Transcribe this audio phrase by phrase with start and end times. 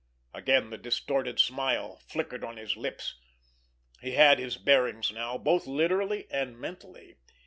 [0.33, 3.19] Again the distorted smile flickered on his lips.
[3.99, 7.17] He had his bearings now, both literally and mentally.